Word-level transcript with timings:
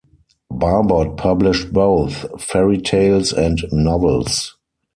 Barbot 0.51 1.15
published 1.17 1.71
both 1.71 2.25
fairy 2.41 2.79
tales 2.79 3.31
and 3.31 3.63
novels. 3.71 4.55